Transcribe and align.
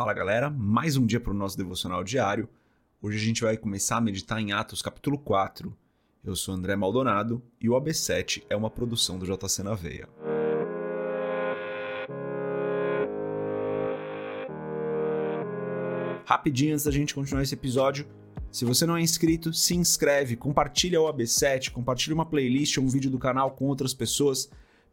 Fala 0.00 0.14
galera, 0.14 0.48
mais 0.48 0.96
um 0.96 1.04
dia 1.04 1.20
para 1.20 1.30
o 1.30 1.36
nosso 1.36 1.58
devocional 1.58 2.02
diário. 2.02 2.48
Hoje 3.02 3.18
a 3.18 3.20
gente 3.20 3.42
vai 3.42 3.54
começar 3.58 3.98
a 3.98 4.00
meditar 4.00 4.40
em 4.40 4.50
Atos 4.50 4.80
capítulo 4.80 5.18
4. 5.18 5.76
Eu 6.24 6.34
sou 6.34 6.54
André 6.54 6.74
Maldonado 6.74 7.42
e 7.60 7.68
o 7.68 7.74
AB7 7.74 8.44
é 8.48 8.56
uma 8.56 8.70
produção 8.70 9.18
do 9.18 9.26
JC 9.26 9.62
na 9.62 9.74
Veia. 9.74 10.08
Rapidinho 16.24 16.72
antes 16.72 16.86
da 16.86 16.90
gente 16.90 17.14
continuar 17.14 17.42
esse 17.42 17.52
episódio, 17.52 18.06
se 18.50 18.64
você 18.64 18.86
não 18.86 18.96
é 18.96 19.02
inscrito, 19.02 19.52
se 19.52 19.76
inscreve, 19.76 20.34
compartilha 20.34 20.98
o 20.98 21.12
AB7, 21.12 21.72
compartilha 21.72 22.14
uma 22.14 22.24
playlist 22.24 22.78
ou 22.78 22.84
um 22.84 22.88
vídeo 22.88 23.10
do 23.10 23.18
canal 23.18 23.50
com 23.50 23.66
outras 23.66 23.92
pessoas, 23.92 24.50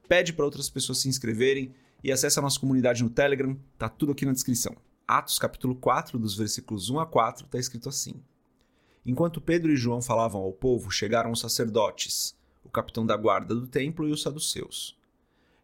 pede 0.10 0.34
para 0.34 0.44
outras 0.44 0.70
pessoas 0.70 0.98
se 0.98 1.08
inscreverem 1.08 1.74
e 2.04 2.12
acesse 2.12 2.38
a 2.38 2.42
nossa 2.42 2.60
comunidade 2.60 3.02
no 3.02 3.10
Telegram, 3.10 3.58
tá 3.78 3.88
tudo 3.88 4.12
aqui 4.12 4.26
na 4.26 4.34
descrição. 4.34 4.76
Atos 5.08 5.40
capítulo 5.40 5.74
4, 5.74 6.20
dos 6.20 6.36
versículos 6.36 6.90
1 6.90 7.00
a 7.00 7.06
4, 7.06 7.46
está 7.46 7.58
escrito 7.58 7.88
assim: 7.88 8.22
Enquanto 9.06 9.40
Pedro 9.40 9.72
e 9.72 9.78
João 9.78 10.02
falavam 10.02 10.42
ao 10.42 10.52
povo, 10.52 10.92
chegaram 10.92 11.32
os 11.32 11.40
sacerdotes, 11.40 12.36
o 12.62 12.68
capitão 12.68 13.06
da 13.06 13.16
guarda 13.16 13.56
do 13.56 13.66
templo 13.68 14.06
e 14.06 14.12
os 14.12 14.22
saduceus. 14.22 15.00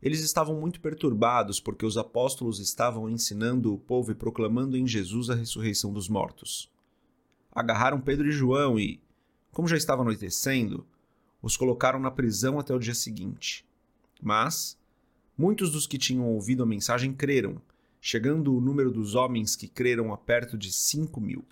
Eles 0.02 0.22
estavam 0.22 0.58
muito 0.58 0.80
perturbados 0.80 1.60
porque 1.60 1.86
os 1.86 1.98
apóstolos 1.98 2.60
estavam 2.60 3.10
ensinando 3.10 3.74
o 3.74 3.78
povo 3.78 4.14
e 4.14 4.16
proclamando 4.16 4.78
em 4.78 4.88
Jesus 4.88 5.30
a 5.30 5.36
ressurreição 5.36 5.92
dos 5.92 6.08
mortos. 6.08 6.72
Agarraram 7.52 8.00
Pedro 8.00 8.30
e 8.30 8.32
João 8.32 8.80
e, 8.80 9.02
como 9.52 9.68
já 9.68 9.76
estava 9.76 10.04
anoitecendo, 10.04 10.88
os 11.42 11.58
colocaram 11.58 12.00
na 12.00 12.10
prisão 12.10 12.60
até 12.60 12.74
o 12.74 12.80
dia 12.80 12.96
seguinte. 12.96 13.66
Mas 14.22 14.80
muitos 15.38 15.70
dos 15.70 15.86
que 15.86 15.98
tinham 15.98 16.30
ouvido 16.30 16.64
a 16.64 16.66
mensagem 16.66 17.14
creram 17.14 17.62
chegando 18.06 18.54
o 18.54 18.60
número 18.60 18.92
dos 18.92 19.16
homens 19.16 19.56
que 19.56 19.66
creram 19.66 20.12
a 20.12 20.18
perto 20.18 20.58
de 20.58 20.74
5 20.74 21.22
mil. 21.22 21.46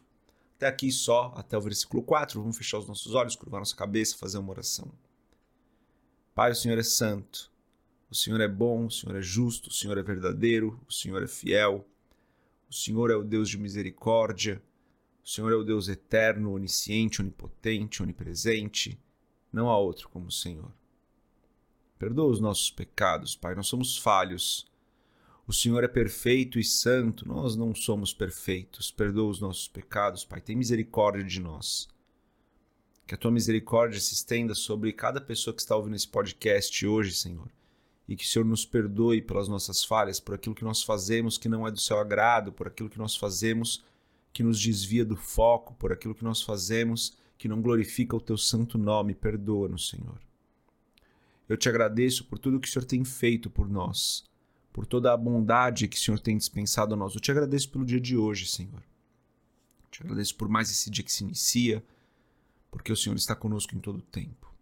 Até 0.58 0.68
aqui 0.68 0.92
só, 0.92 1.34
até 1.38 1.58
o 1.58 1.62
versículo 1.62 2.04
4, 2.04 2.42
vamos 2.42 2.58
fechar 2.58 2.78
os 2.78 2.90
nossos 2.90 3.16
olhos, 3.16 3.38
curvar 3.38 3.62
nossa 3.62 3.74
cabeça, 3.74 4.18
fazer 4.18 4.38
uma 4.38 4.52
oração. 4.52 4.92
Pai, 6.36 6.52
o 6.52 6.56
Senhor 6.56 6.78
é 6.78 6.84
santo, 6.84 7.50
o 8.10 8.16
Senhor 8.16 8.42
é 8.42 8.50
bom, 8.50 8.88
o 8.88 8.92
Senhor 8.92 9.16
é 9.16 9.22
justo, 9.22 9.70
o 9.70 9.74
Senhor 9.74 9.98
é 9.98 10.04
verdadeiro, 10.04 10.78
o 10.86 10.92
Senhor 10.92 11.24
é 11.24 11.28
fiel, 11.28 11.88
o 12.70 12.74
Senhor 12.74 13.10
é 13.10 13.16
o 13.16 13.24
Deus 13.24 13.48
de 13.48 13.58
misericórdia, 13.58 14.62
o 15.24 15.30
Senhor 15.30 15.54
é 15.54 15.56
o 15.56 15.64
Deus 15.64 15.88
eterno, 15.88 16.52
onisciente, 16.52 17.22
onipotente, 17.22 18.04
onipresente. 18.04 19.00
Não 19.54 19.70
há 19.70 19.78
outro 19.78 20.10
como 20.10 20.28
o 20.28 20.32
Senhor. 20.32 20.70
Perdoa 21.98 22.30
os 22.30 22.42
nossos 22.42 22.70
pecados, 22.70 23.38
Pai, 23.38 23.56
nós 23.56 23.68
somos 23.68 23.98
falhos 23.98 24.70
o 25.48 25.54
Senhor 25.54 25.84
é 25.84 25.88
perfeito 25.88 26.60
e 26.60 26.64
santo, 26.64 27.28
nós 27.28 27.56
não 27.56 27.74
somos 27.74 28.14
perfeitos. 28.14 28.92
Perdoa 28.92 29.30
os 29.30 29.40
nossos 29.40 29.68
pecados, 29.68 30.24
Pai. 30.24 30.40
Tem 30.40 30.56
misericórdia 30.56 31.24
de 31.24 31.40
nós. 31.40 31.88
Que 33.08 33.16
a 33.16 33.18
tua 33.18 33.32
misericórdia 33.32 34.00
se 34.00 34.14
estenda 34.14 34.54
sobre 34.54 34.94
cada 34.94 35.20
pessoa 35.20 35.54
que 35.54 35.62
está 35.62 35.76
ouvindo 35.76 35.96
esse 35.96 36.08
podcast 36.08 36.86
hoje, 36.86 37.14
Senhor. 37.16 37.50
E 38.08 38.16
que 38.16 38.24
o 38.24 38.28
Senhor 38.28 38.46
nos 38.46 38.66
perdoe 38.66 39.22
pelas 39.22 39.48
nossas 39.48 39.84
falhas, 39.84 40.20
por 40.20 40.36
aquilo 40.36 40.56
que 40.56 40.64
nós 40.64 40.84
fazemos 40.84 41.38
que 41.38 41.50
não 41.50 41.68
é 41.68 41.72
do 41.72 41.80
seu 41.80 42.00
agrado, 42.00 42.52
por 42.52 42.68
aquilo 42.68 42.90
que 42.90 43.00
nós 43.00 43.16
fazemos 43.16 43.84
que 44.34 44.44
nos 44.44 44.62
desvia 44.62 45.04
do 45.04 45.18
foco, 45.18 45.74
por 45.74 45.92
aquilo 45.92 46.16
que 46.16 46.24
nós 46.24 46.42
fazemos 46.42 47.18
que 47.38 47.50
não 47.50 47.62
glorifica 47.62 48.16
o 48.16 48.22
teu 48.22 48.38
santo 48.38 48.78
nome. 48.78 49.16
Perdoa-nos, 49.16 49.90
Senhor. 49.90 50.22
Eu 51.50 51.58
te 51.58 51.68
agradeço 51.68 52.24
por 52.26 52.38
tudo 52.38 52.60
que 52.60 52.68
o 52.68 52.72
Senhor 52.72 52.86
tem 52.86 53.04
feito 53.04 53.50
por 53.50 53.68
nós 53.68 54.31
por 54.72 54.86
toda 54.86 55.14
a 55.14 55.18
bondade 55.18 55.88
que 55.88 55.98
o 55.98 56.00
Senhor 56.00 56.20
tem 56.20 56.38
dispensado 56.38 56.94
a 56.94 56.98
nós. 56.98 57.14
Eu 57.14 57.22
te 57.22 57.32
agradeço 57.32 57.70
pelo 57.70 57.86
dia 57.86 58.00
de 58.00 58.16
hoje, 58.16 58.46
Senhor. 58.46 58.82
Eu 59.84 59.90
te 59.90 60.02
agradeço 60.02 60.36
por 60.36 60.48
mais 60.48 60.70
esse 60.70 60.90
dia 60.90 61.04
que 61.04 61.12
se 61.12 61.24
inicia, 61.24 61.84
porque 62.70 62.92
o 62.92 62.96
Senhor 62.96 63.16
está 63.16 63.36
conosco 63.36 63.76
em 63.76 63.80
todo 63.80 64.00
o 64.00 64.04
tempo. 64.04 64.54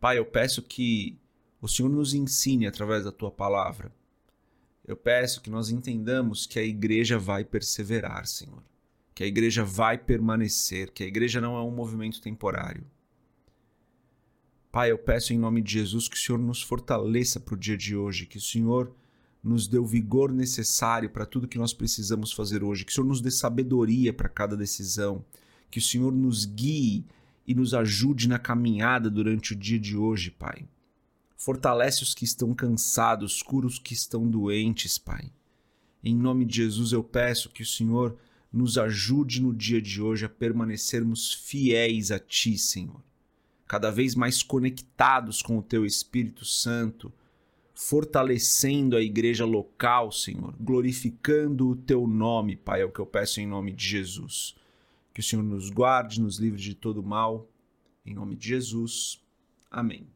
Pai, 0.00 0.18
eu 0.18 0.26
peço 0.26 0.62
que 0.62 1.18
o 1.60 1.68
Senhor 1.68 1.88
nos 1.88 2.12
ensine 2.12 2.66
através 2.66 3.04
da 3.04 3.12
tua 3.12 3.30
palavra. 3.30 3.92
Eu 4.84 4.96
peço 4.96 5.40
que 5.40 5.50
nós 5.50 5.70
entendamos 5.70 6.46
que 6.46 6.58
a 6.58 6.62
igreja 6.62 7.18
vai 7.18 7.44
perseverar, 7.44 8.26
Senhor. 8.26 8.62
Que 9.14 9.24
a 9.24 9.26
igreja 9.26 9.64
vai 9.64 9.96
permanecer, 9.96 10.92
que 10.92 11.02
a 11.02 11.06
igreja 11.06 11.40
não 11.40 11.56
é 11.56 11.62
um 11.62 11.70
movimento 11.70 12.20
temporário 12.20 12.84
Pai, 14.76 14.90
eu 14.90 14.98
peço 14.98 15.32
em 15.32 15.38
nome 15.38 15.62
de 15.62 15.72
Jesus 15.72 16.06
que 16.06 16.18
o 16.18 16.20
Senhor 16.20 16.36
nos 16.36 16.60
fortaleça 16.60 17.40
para 17.40 17.54
o 17.54 17.56
dia 17.56 17.78
de 17.78 17.96
hoje, 17.96 18.26
que 18.26 18.36
o 18.36 18.40
Senhor 18.42 18.94
nos 19.42 19.66
dê 19.66 19.78
o 19.78 19.86
vigor 19.86 20.30
necessário 20.30 21.08
para 21.08 21.24
tudo 21.24 21.48
que 21.48 21.56
nós 21.56 21.72
precisamos 21.72 22.30
fazer 22.30 22.62
hoje, 22.62 22.84
que 22.84 22.92
o 22.92 22.94
Senhor 22.94 23.06
nos 23.06 23.22
dê 23.22 23.30
sabedoria 23.30 24.12
para 24.12 24.28
cada 24.28 24.54
decisão, 24.54 25.24
que 25.70 25.78
o 25.78 25.82
Senhor 25.82 26.12
nos 26.12 26.44
guie 26.44 27.06
e 27.46 27.54
nos 27.54 27.72
ajude 27.72 28.28
na 28.28 28.38
caminhada 28.38 29.08
durante 29.08 29.54
o 29.54 29.56
dia 29.56 29.78
de 29.78 29.96
hoje, 29.96 30.30
Pai. 30.30 30.68
Fortalece 31.38 32.02
os 32.02 32.12
que 32.12 32.26
estão 32.26 32.54
cansados, 32.54 33.42
cura 33.42 33.66
os 33.66 33.78
que 33.78 33.94
estão 33.94 34.28
doentes, 34.28 34.98
Pai. 34.98 35.32
Em 36.04 36.14
nome 36.14 36.44
de 36.44 36.56
Jesus 36.56 36.92
eu 36.92 37.02
peço 37.02 37.48
que 37.48 37.62
o 37.62 37.66
Senhor 37.66 38.14
nos 38.52 38.76
ajude 38.76 39.40
no 39.40 39.54
dia 39.54 39.80
de 39.80 40.02
hoje 40.02 40.26
a 40.26 40.28
permanecermos 40.28 41.32
fiéis 41.32 42.10
a 42.10 42.18
Ti, 42.18 42.58
Senhor 42.58 43.00
cada 43.66 43.90
vez 43.90 44.14
mais 44.14 44.42
conectados 44.42 45.42
com 45.42 45.58
o 45.58 45.62
teu 45.62 45.84
Espírito 45.84 46.44
Santo, 46.44 47.12
fortalecendo 47.74 48.96
a 48.96 49.02
igreja 49.02 49.44
local, 49.44 50.10
Senhor, 50.10 50.54
glorificando 50.58 51.68
o 51.68 51.76
teu 51.76 52.06
nome, 52.06 52.56
Pai, 52.56 52.80
é 52.80 52.84
o 52.84 52.90
que 52.90 53.00
eu 53.00 53.06
peço 53.06 53.40
em 53.40 53.46
nome 53.46 53.72
de 53.72 53.86
Jesus. 53.86 54.54
Que 55.12 55.20
o 55.20 55.22
Senhor 55.22 55.42
nos 55.42 55.68
guarde, 55.70 56.20
nos 56.20 56.38
livre 56.38 56.60
de 56.60 56.74
todo 56.74 57.02
mal, 57.02 57.48
em 58.04 58.14
nome 58.14 58.36
de 58.36 58.48
Jesus. 58.48 59.20
Amém. 59.70 60.06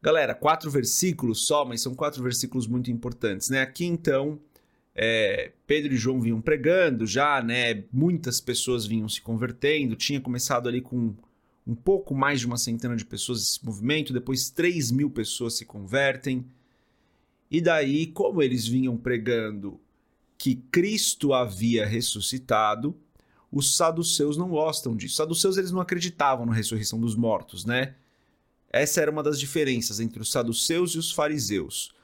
Galera, 0.00 0.34
quatro 0.34 0.70
versículos 0.70 1.44
só, 1.44 1.64
mas 1.64 1.82
são 1.82 1.94
quatro 1.94 2.22
versículos 2.22 2.68
muito 2.68 2.90
importantes, 2.90 3.50
né? 3.50 3.60
Aqui 3.60 3.84
então, 3.84 4.38
é, 4.94 5.52
Pedro 5.66 5.92
e 5.92 5.96
João 5.96 6.20
vinham 6.20 6.40
pregando 6.40 7.04
já, 7.04 7.42
né? 7.42 7.82
Muitas 7.92 8.40
pessoas 8.40 8.86
vinham 8.86 9.08
se 9.08 9.20
convertendo. 9.20 9.96
Tinha 9.96 10.20
começado 10.20 10.68
ali 10.68 10.80
com 10.80 11.16
um 11.68 11.74
pouco 11.74 12.14
mais 12.14 12.40
de 12.40 12.46
uma 12.46 12.56
centena 12.56 12.96
de 12.96 13.04
pessoas 13.04 13.42
esse 13.42 13.62
movimento, 13.62 14.10
depois 14.10 14.48
3 14.48 14.90
mil 14.90 15.10
pessoas 15.10 15.52
se 15.52 15.66
convertem. 15.66 16.46
E 17.50 17.60
daí, 17.60 18.06
como 18.06 18.42
eles 18.42 18.66
vinham 18.66 18.96
pregando 18.96 19.78
que 20.38 20.54
Cristo 20.54 21.34
havia 21.34 21.84
ressuscitado, 21.84 22.96
os 23.52 23.76
saduceus 23.76 24.38
não 24.38 24.48
gostam 24.48 24.96
disso. 24.96 25.12
Os 25.12 25.16
saduceus 25.16 25.56
eles 25.58 25.70
não 25.70 25.80
acreditavam 25.80 26.46
na 26.46 26.54
ressurreição 26.54 26.98
dos 26.98 27.14
mortos, 27.14 27.66
né? 27.66 27.96
Essa 28.70 29.02
era 29.02 29.10
uma 29.10 29.22
das 29.22 29.38
diferenças 29.38 30.00
entre 30.00 30.22
os 30.22 30.30
saduceus 30.30 30.92
e 30.92 30.98
os 30.98 31.12
fariseus. 31.12 31.94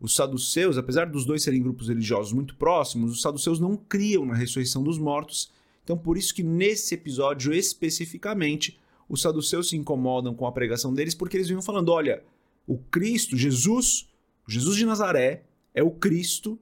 Os 0.00 0.16
saduceus, 0.16 0.76
apesar 0.76 1.06
dos 1.06 1.24
dois 1.24 1.44
serem 1.44 1.62
grupos 1.62 1.88
religiosos 1.88 2.32
muito 2.32 2.56
próximos, 2.56 3.12
os 3.12 3.22
saduceus 3.22 3.60
não 3.60 3.76
criam 3.76 4.26
na 4.26 4.34
ressurreição 4.34 4.82
dos 4.82 4.98
mortos. 4.98 5.52
Então, 5.84 5.96
por 5.96 6.16
isso 6.16 6.34
que 6.34 6.42
nesse 6.42 6.94
episódio 6.94 7.52
especificamente, 7.52 8.80
os 9.12 9.20
saduceus 9.20 9.68
se 9.68 9.76
incomodam 9.76 10.34
com 10.34 10.46
a 10.46 10.52
pregação 10.52 10.94
deles 10.94 11.14
porque 11.14 11.36
eles 11.36 11.46
vinham 11.46 11.60
falando: 11.60 11.90
olha, 11.90 12.24
o 12.66 12.78
Cristo, 12.78 13.36
Jesus, 13.36 14.08
Jesus 14.48 14.74
de 14.74 14.86
Nazaré, 14.86 15.44
é 15.74 15.82
o 15.82 15.90
Cristo. 15.90 16.58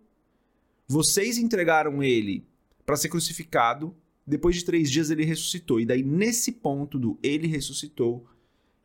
Vocês 0.88 1.38
entregaram 1.38 2.02
ele 2.02 2.44
para 2.84 2.96
ser 2.96 3.08
crucificado. 3.08 3.94
Depois 4.26 4.56
de 4.56 4.64
três 4.64 4.90
dias 4.90 5.10
ele 5.10 5.24
ressuscitou. 5.24 5.80
E 5.80 5.86
daí, 5.86 6.02
nesse 6.02 6.50
ponto 6.50 6.98
do 6.98 7.16
ele 7.22 7.46
ressuscitou, 7.46 8.26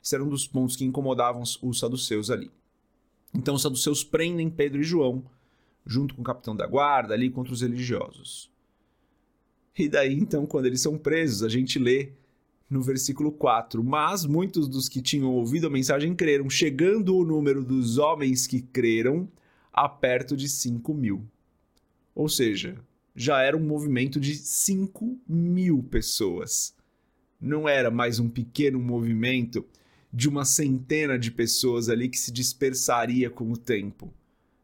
esse 0.01 0.13
era 0.13 0.23
um 0.23 0.29
dos 0.29 0.47
pontos 0.47 0.75
que 0.75 0.85
incomodavam 0.85 1.41
os 1.41 1.79
saduceus 1.79 2.29
ali. 2.29 2.51
Então, 3.33 3.55
os 3.55 3.63
saduceus 3.63 4.03
prendem 4.03 4.47
Pedro 4.47 4.79
e 4.79 4.83
João, 4.83 5.25
junto 5.85 6.13
com 6.13 6.21
o 6.21 6.25
capitão 6.25 6.55
da 6.55 6.67
guarda, 6.67 7.15
ali 7.15 7.31
contra 7.31 7.51
os 7.51 7.61
religiosos. 7.61 8.51
E 9.75 9.89
daí, 9.89 10.13
então, 10.13 10.45
quando 10.45 10.67
eles 10.67 10.81
são 10.81 10.97
presos, 10.97 11.41
a 11.41 11.49
gente 11.49 11.79
lê 11.79 12.11
no 12.69 12.81
versículo 12.81 13.31
4. 13.31 13.83
Mas 13.83 14.25
muitos 14.25 14.67
dos 14.67 14.89
que 14.89 15.01
tinham 15.01 15.31
ouvido 15.31 15.67
a 15.67 15.69
mensagem 15.69 16.15
creram, 16.15 16.49
chegando 16.49 17.15
o 17.15 17.25
número 17.25 17.63
dos 17.63 17.97
homens 17.97 18.47
que 18.47 18.61
creram 18.61 19.29
a 19.71 19.87
perto 19.87 20.35
de 20.35 20.49
5 20.49 20.93
mil. 20.93 21.25
Ou 22.13 22.29
seja, 22.29 22.77
já 23.15 23.41
era 23.41 23.57
um 23.57 23.65
movimento 23.65 24.19
de 24.19 24.35
5 24.35 25.19
mil 25.27 25.83
pessoas. 25.83 26.73
Não 27.39 27.67
era 27.67 27.91
mais 27.91 28.19
um 28.19 28.29
pequeno 28.29 28.79
movimento 28.79 29.65
de 30.11 30.29
uma 30.29 30.45
centena 30.45 31.19
de 31.19 31.29
pessoas 31.29 31.89
ali 31.89 32.07
que 32.07 32.17
se 32.17 32.31
dispersaria 32.31 33.29
com 33.29 33.51
o 33.51 33.57
tempo. 33.57 34.13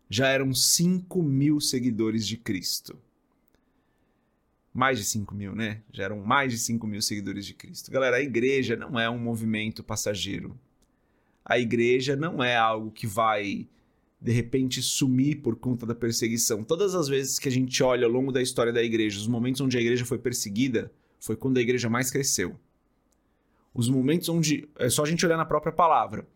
Já 0.09 0.27
eram 0.27 0.53
5 0.53 1.21
mil 1.21 1.59
seguidores 1.59 2.25
de 2.25 2.37
Cristo 2.37 2.97
mais 4.73 4.97
de 4.97 5.05
5 5.05 5.35
mil, 5.35 5.55
né? 5.55 5.81
Já 5.91 6.05
eram 6.05 6.19
mais 6.21 6.51
de 6.51 6.57
5 6.57 6.87
mil 6.87 7.01
seguidores 7.01 7.45
de 7.45 7.53
Cristo. 7.53 7.91
Galera, 7.91 8.17
a 8.17 8.21
igreja 8.21 8.75
não 8.75 8.99
é 8.99 9.09
um 9.09 9.19
movimento 9.19 9.83
passageiro. 9.83 10.57
A 11.43 11.59
igreja 11.59 12.15
não 12.15 12.43
é 12.43 12.55
algo 12.55 12.91
que 12.91 13.05
vai 13.05 13.67
de 14.21 14.31
repente 14.31 14.81
sumir 14.81 15.41
por 15.41 15.55
conta 15.55 15.85
da 15.85 15.95
perseguição. 15.95 16.63
Todas 16.63 16.93
as 16.93 17.07
vezes 17.07 17.39
que 17.39 17.49
a 17.49 17.51
gente 17.51 17.81
olha 17.81 18.05
ao 18.05 18.11
longo 18.11 18.31
da 18.31 18.41
história 18.41 18.71
da 18.71 18.83
igreja, 18.83 19.19
os 19.19 19.27
momentos 19.27 19.59
onde 19.61 19.77
a 19.77 19.81
igreja 19.81 20.05
foi 20.05 20.19
perseguida, 20.19 20.91
foi 21.19 21.35
quando 21.35 21.57
a 21.57 21.61
igreja 21.61 21.89
mais 21.89 22.11
cresceu. 22.11 22.57
Os 23.73 23.89
momentos 23.89 24.29
onde. 24.29 24.69
É 24.77 24.89
só 24.89 25.03
a 25.03 25.07
gente 25.07 25.25
olhar 25.25 25.37
na 25.37 25.45
própria 25.45 25.71
palavra. 25.71 26.27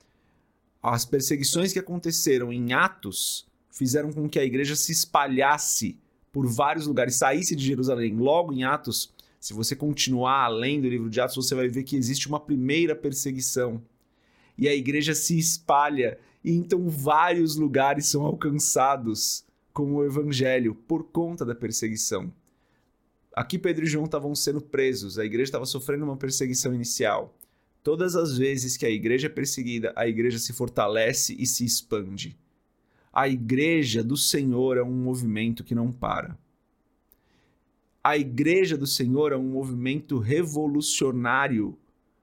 As 0.81 1.05
perseguições 1.05 1.73
que 1.73 1.79
aconteceram 1.79 2.51
em 2.51 2.73
Atos 2.73 3.47
fizeram 3.71 4.11
com 4.11 4.27
que 4.29 4.39
a 4.39 4.45
igreja 4.45 4.75
se 4.75 4.91
espalhasse 4.91 5.99
por 6.35 6.45
vários 6.47 6.85
lugares, 6.85 7.15
saísse 7.15 7.55
de 7.55 7.63
Jerusalém. 7.63 8.13
Logo 8.13 8.51
em 8.51 8.65
Atos, 8.65 9.09
se 9.39 9.53
você 9.53 9.73
continuar 9.73 10.43
além 10.43 10.81
do 10.81 10.89
livro 10.89 11.09
de 11.09 11.21
Atos, 11.21 11.37
você 11.37 11.55
vai 11.55 11.69
ver 11.69 11.83
que 11.83 11.95
existe 11.95 12.27
uma 12.27 12.41
primeira 12.41 12.93
perseguição. 12.93 13.81
E 14.57 14.67
a 14.67 14.75
igreja 14.75 15.15
se 15.15 15.39
espalha, 15.39 16.19
e 16.43 16.51
então 16.51 16.89
vários 16.89 17.55
lugares 17.55 18.07
são 18.07 18.25
alcançados 18.25 19.45
com 19.71 19.93
o 19.93 20.03
evangelho 20.03 20.75
por 20.75 21.05
conta 21.05 21.45
da 21.45 21.55
perseguição. 21.55 22.29
Aqui 23.31 23.57
Pedro 23.57 23.85
e 23.85 23.87
João 23.87 24.03
estavam 24.03 24.35
sendo 24.35 24.59
presos, 24.59 25.17
a 25.17 25.23
igreja 25.23 25.47
estava 25.47 25.65
sofrendo 25.65 26.03
uma 26.03 26.17
perseguição 26.17 26.73
inicial. 26.73 27.33
Todas 27.81 28.13
as 28.13 28.37
vezes 28.37 28.75
que 28.75 28.85
a 28.85 28.89
igreja 28.89 29.27
é 29.27 29.29
perseguida, 29.29 29.93
a 29.95 30.05
igreja 30.05 30.37
se 30.37 30.51
fortalece 30.51 31.33
e 31.39 31.47
se 31.47 31.63
expande. 31.63 32.37
A 33.15 33.27
igreja 33.27 34.03
do 34.03 34.17
Senhor 34.17 34.77
é 34.77 34.83
um 34.83 34.91
movimento 34.91 35.63
que 35.63 35.73
não 35.73 35.91
para 35.91 36.38
a 38.06 38.15
igreja 38.15 38.77
do 38.77 38.85
Senhor 38.85 39.31
é 39.31 39.35
um 39.35 39.50
movimento 39.50 40.19
revolucionário, 40.19 41.75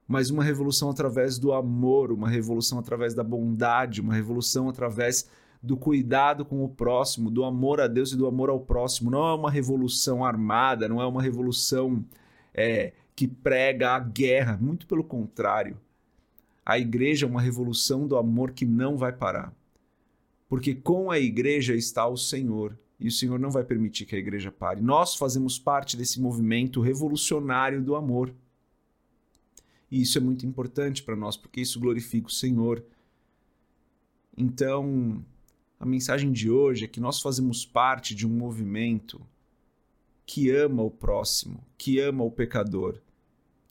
mas 0.06 0.30
uma 0.30 0.44
revolução 0.44 0.88
através 0.88 1.40
do 1.40 1.52
amor, 1.52 2.12
uma 2.12 2.28
revolução 2.28 2.78
através 2.78 3.14
da 3.14 3.24
bondade, 3.24 4.00
uma 4.00 4.14
revolução 4.14 4.68
através 4.68 5.28
do 5.60 5.76
cuidado 5.76 6.44
com 6.44 6.62
o 6.62 6.68
próximo, 6.68 7.32
do 7.32 7.42
amor 7.42 7.80
a 7.80 7.88
Deus 7.88 8.12
e 8.12 8.16
do 8.16 8.28
amor 8.28 8.48
ao 8.48 8.60
próximo. 8.60 9.10
Não 9.10 9.26
é 9.26 9.34
uma 9.34 9.50
revolução 9.50 10.24
armada, 10.24 10.88
não 10.88 11.02
é 11.02 11.06
uma 11.06 11.20
revolução 11.20 12.04
é, 12.54 12.92
que 13.16 13.26
prega 13.26 13.90
a 13.90 13.98
guerra, 13.98 14.56
muito 14.62 14.86
pelo 14.86 15.02
contrário. 15.02 15.76
A 16.64 16.78
igreja 16.78 17.26
é 17.26 17.28
uma 17.28 17.42
revolução 17.42 18.06
do 18.06 18.16
amor 18.16 18.52
que 18.52 18.64
não 18.64 18.96
vai 18.96 19.10
parar. 19.10 19.52
Porque 20.52 20.74
com 20.74 21.10
a 21.10 21.18
igreja 21.18 21.74
está 21.74 22.06
o 22.06 22.14
Senhor 22.14 22.78
e 23.00 23.08
o 23.08 23.10
Senhor 23.10 23.38
não 23.38 23.50
vai 23.50 23.64
permitir 23.64 24.04
que 24.04 24.14
a 24.14 24.18
igreja 24.18 24.52
pare. 24.52 24.82
Nós 24.82 25.14
fazemos 25.14 25.58
parte 25.58 25.96
desse 25.96 26.20
movimento 26.20 26.78
revolucionário 26.82 27.82
do 27.82 27.96
amor. 27.96 28.34
E 29.90 30.02
isso 30.02 30.18
é 30.18 30.20
muito 30.20 30.44
importante 30.44 31.02
para 31.02 31.16
nós, 31.16 31.38
porque 31.38 31.62
isso 31.62 31.80
glorifica 31.80 32.26
o 32.26 32.30
Senhor. 32.30 32.84
Então, 34.36 35.24
a 35.80 35.86
mensagem 35.86 36.30
de 36.30 36.50
hoje 36.50 36.84
é 36.84 36.88
que 36.88 37.00
nós 37.00 37.22
fazemos 37.22 37.64
parte 37.64 38.14
de 38.14 38.26
um 38.26 38.30
movimento 38.30 39.26
que 40.26 40.50
ama 40.50 40.82
o 40.82 40.90
próximo, 40.90 41.64
que 41.78 41.98
ama 41.98 42.24
o 42.24 42.30
pecador, 42.30 43.00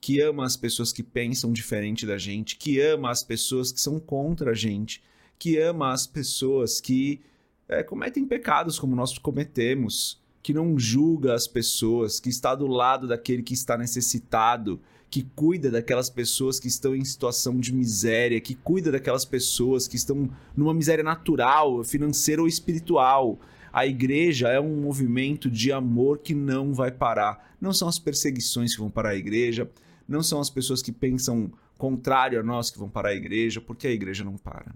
que 0.01 0.19
ama 0.19 0.43
as 0.43 0.57
pessoas 0.57 0.91
que 0.91 1.03
pensam 1.03 1.53
diferente 1.53 2.07
da 2.07 2.17
gente, 2.17 2.55
que 2.55 2.81
ama 2.81 3.11
as 3.11 3.21
pessoas 3.21 3.71
que 3.71 3.79
são 3.79 3.99
contra 3.99 4.49
a 4.49 4.55
gente, 4.55 4.99
que 5.41 5.57
ama 5.57 5.91
as 5.91 6.05
pessoas 6.05 6.79
que 6.79 7.19
é, 7.67 7.81
cometem 7.81 8.27
pecados 8.27 8.77
como 8.77 8.95
nós 8.95 9.17
cometemos, 9.17 10.21
que 10.43 10.53
não 10.53 10.77
julga 10.77 11.33
as 11.33 11.47
pessoas, 11.47 12.19
que 12.19 12.29
está 12.29 12.53
do 12.53 12.67
lado 12.67 13.07
daquele 13.07 13.41
que 13.41 13.55
está 13.55 13.75
necessitado, 13.75 14.79
que 15.09 15.23
cuida 15.35 15.71
daquelas 15.71 16.11
pessoas 16.11 16.59
que 16.59 16.67
estão 16.67 16.95
em 16.95 17.03
situação 17.03 17.59
de 17.59 17.73
miséria, 17.73 18.39
que 18.39 18.53
cuida 18.53 18.91
daquelas 18.91 19.25
pessoas 19.25 19.87
que 19.87 19.95
estão 19.95 20.29
numa 20.55 20.75
miséria 20.75 21.03
natural, 21.03 21.83
financeira 21.83 22.43
ou 22.43 22.47
espiritual. 22.47 23.39
A 23.73 23.87
igreja 23.87 24.47
é 24.47 24.59
um 24.59 24.79
movimento 24.79 25.49
de 25.49 25.71
amor 25.71 26.19
que 26.19 26.35
não 26.35 26.71
vai 26.71 26.91
parar. 26.91 27.55
Não 27.59 27.73
são 27.73 27.87
as 27.87 27.97
perseguições 27.97 28.75
que 28.75 28.79
vão 28.79 28.91
parar 28.91 29.09
a 29.09 29.15
igreja, 29.15 29.67
não 30.07 30.21
são 30.21 30.39
as 30.39 30.51
pessoas 30.51 30.83
que 30.83 30.91
pensam 30.91 31.51
contrário 31.79 32.39
a 32.39 32.43
nós 32.43 32.69
que 32.69 32.77
vão 32.77 32.87
parar 32.87 33.09
a 33.09 33.15
igreja, 33.15 33.59
porque 33.59 33.87
a 33.87 33.91
igreja 33.91 34.23
não 34.23 34.37
para. 34.37 34.75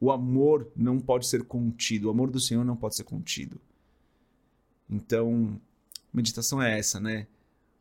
O 0.00 0.10
amor 0.10 0.72
não 0.74 0.98
pode 0.98 1.26
ser 1.26 1.44
contido, 1.44 2.06
o 2.06 2.10
amor 2.10 2.30
do 2.30 2.40
Senhor 2.40 2.64
não 2.64 2.74
pode 2.74 2.96
ser 2.96 3.04
contido. 3.04 3.60
Então, 4.88 5.60
meditação 6.12 6.62
é 6.62 6.78
essa, 6.78 6.98
né? 6.98 7.26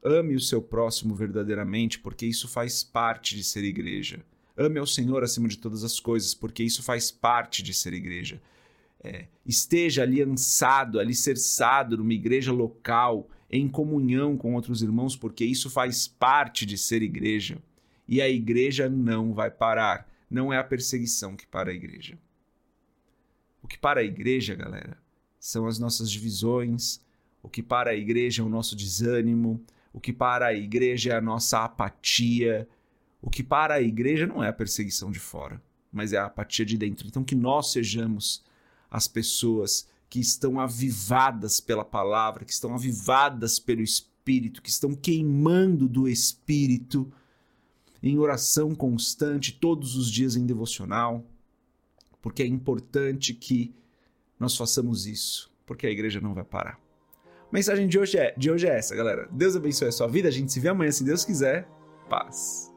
Ame 0.04 0.36
o 0.36 0.39
seu 0.39 0.62
próximo 0.62 1.16
verdadeiramente, 1.16 1.98
porque 2.00 2.25
isso 2.25 2.48
faz 2.48 2.83
parte 2.83 3.36
de 3.36 3.44
ser 3.44 3.63
igreja. 3.63 4.24
Ame 4.56 4.77
ao 4.77 4.86
Senhor 4.86 5.24
acima 5.24 5.48
de 5.48 5.57
todas 5.57 5.83
as 5.83 6.00
coisas, 6.00 6.33
porque 6.33 6.62
isso 6.62 6.83
faz 6.83 7.10
parte 7.10 7.63
de 7.63 7.74
ser 7.74 7.94
igreja. 7.94 8.42
É, 9.01 9.27
esteja 9.45 10.04
aliançado, 10.04 11.00
alicerçado 11.00 11.98
numa 11.98 12.13
igreja 12.13 12.51
local, 12.51 13.30
em 13.50 13.68
comunhão 13.68 14.38
com 14.38 14.56
outros 14.56 14.81
irmãos, 14.81 15.15
porque 15.15 15.45
isso 15.45 15.69
faz 15.69 16.07
parte 16.07 16.65
de 16.65 16.77
ser 16.77 17.01
igreja. 17.01 17.57
E 18.07 18.22
a 18.22 18.30
igreja 18.30 18.89
não 18.89 19.33
vai 19.33 19.50
parar 19.50 20.10
não 20.29 20.53
é 20.53 20.57
a 20.57 20.63
perseguição 20.63 21.35
que 21.35 21.47
para 21.47 21.71
a 21.71 21.73
igreja. 21.73 22.17
O 23.61 23.67
que 23.67 23.77
para 23.77 24.01
a 24.01 24.03
igreja, 24.03 24.55
galera, 24.55 24.97
são 25.39 25.67
as 25.67 25.79
nossas 25.79 26.09
divisões, 26.11 27.01
o 27.41 27.49
que 27.49 27.63
para 27.63 27.91
a 27.91 27.95
igreja 27.95 28.41
é 28.41 28.45
o 28.45 28.49
nosso 28.49 28.75
desânimo, 28.75 29.63
o 29.93 29.99
que 29.99 30.13
para 30.13 30.47
a 30.47 30.53
igreja 30.53 31.13
é 31.13 31.15
a 31.15 31.21
nossa 31.21 31.63
apatia, 31.63 32.67
o 33.21 33.29
que 33.29 33.43
para 33.43 33.75
a 33.75 33.81
igreja 33.81 34.27
não 34.27 34.43
é 34.43 34.49
a 34.49 34.53
perseguição 34.53 35.11
de 35.11 35.19
fora, 35.19 35.61
mas 35.91 36.13
é 36.13 36.17
a 36.17 36.25
apatia 36.25 36.65
de 36.65 36.77
dentro. 36.77 37.07
Então, 37.07 37.23
que 37.23 37.35
nós 37.35 37.71
sejamos 37.71 38.43
as 38.89 39.07
pessoas 39.07 39.87
que 40.09 40.19
estão 40.19 40.59
avivadas 40.59 41.59
pela 41.59 41.85
palavra, 41.85 42.43
que 42.43 42.51
estão 42.51 42.73
avivadas 42.73 43.59
pelo 43.59 43.81
Espírito, 43.81 44.61
que 44.61 44.69
estão 44.69 44.95
queimando 44.95 45.87
do 45.87 46.07
Espírito 46.07 47.11
em 48.01 48.18
oração 48.18 48.74
constante, 48.74 49.54
todos 49.54 49.96
os 49.96 50.10
dias 50.10 50.36
em 50.36 50.46
devocional, 50.46 51.25
porque 52.22 52.44
é 52.44 52.48
importante 52.48 53.34
que 53.34 53.74
nós 54.40 54.56
façamos 54.56 55.06
isso, 55.06 55.51
porque 55.66 55.88
a 55.88 55.92
igreja 55.92 56.22
não 56.22 56.34
vai 56.34 56.44
parar. 56.44 56.80
A 57.25 57.54
mensagem 57.54 57.88
de 57.88 57.98
hoje 57.98 58.18
é, 58.18 58.34
de 58.38 58.51
hoje 58.51 58.68
é 58.68 58.78
essa, 58.78 58.96
galera. 58.96 59.28
Deus 59.31 59.56
abençoe 59.56 59.88
a 59.88 59.92
sua 59.92 60.07
vida, 60.07 60.28
a 60.28 60.31
gente 60.31 60.51
se 60.51 60.60
vê 60.60 60.69
amanhã 60.69 60.92
se 60.92 61.04
Deus 61.04 61.25
quiser. 61.25 61.68
Paz. 62.10 62.69